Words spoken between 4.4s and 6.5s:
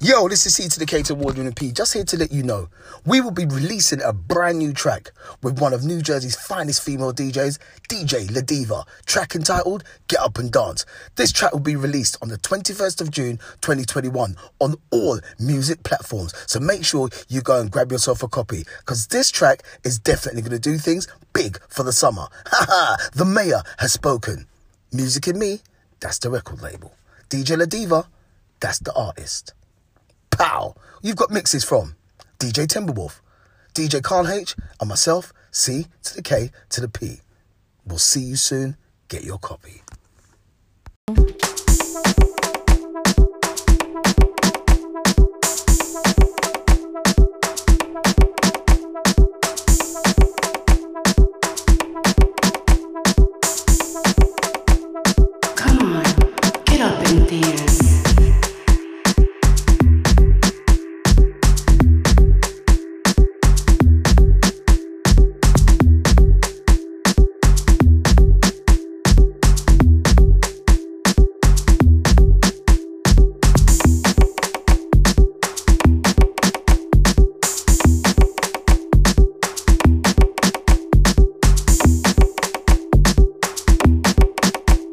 new track with one of New Jersey's